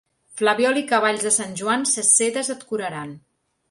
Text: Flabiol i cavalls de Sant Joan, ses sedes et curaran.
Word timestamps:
Flabiol 0.41 0.79
i 0.81 0.85
cavalls 0.93 1.27
de 1.29 1.33
Sant 1.37 1.55
Joan, 1.63 1.87
ses 1.95 2.13
sedes 2.19 2.53
et 2.59 2.69
curaran. 2.75 3.19